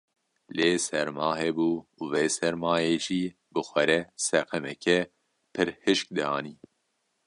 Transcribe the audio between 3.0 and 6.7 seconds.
jî bi xwe re seqemeke pir hişk dianî.